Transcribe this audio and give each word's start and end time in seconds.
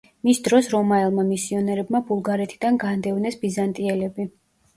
მის 0.27 0.37
დროს 0.45 0.69
რომაელმა 0.69 1.25
მისიონერებმა 1.27 2.01
ბულგარეთიდან 2.07 2.81
განდევნეს 2.85 3.39
ბიზანტიელები. 3.45 4.29